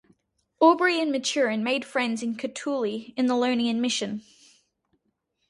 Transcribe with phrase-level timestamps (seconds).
[0.59, 4.23] Aubrey and Maturin made friends in Kutali in "The Ionian Mission".